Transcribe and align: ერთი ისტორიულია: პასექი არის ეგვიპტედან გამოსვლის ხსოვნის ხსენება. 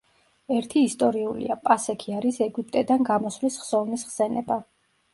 ერთი 0.53 0.81
ისტორიულია: 0.85 1.59
პასექი 1.69 2.17
არის 2.21 2.41
ეგვიპტედან 2.49 3.09
გამოსვლის 3.13 3.63
ხსოვნის 3.63 4.11
ხსენება. 4.11 4.63